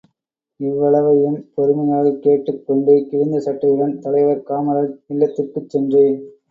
[0.59, 6.19] இவ்வளவையும் பொறுமையாகக் கேட்டுக் கொண்டு கிழிந்த சட்டையுடன் தலைவர் காமராஜ் இல்லத்திற்குச் சென்றேன்.